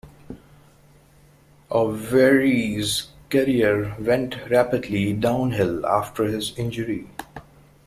[1.71, 7.07] Avery's career went rapidly downhill after his injury.